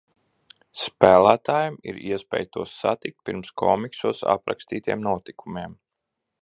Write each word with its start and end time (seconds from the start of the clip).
Spēlētājam 0.83 1.77
ir 1.93 1.99
iespēja 2.13 2.49
tos 2.57 2.73
satikt 2.79 3.21
pirms 3.31 3.55
komiksos 3.65 4.27
aprakstītiem 4.37 5.07
notikumiem. 5.11 5.77